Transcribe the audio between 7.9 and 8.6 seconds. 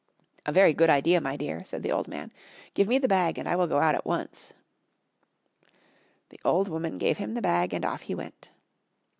he went.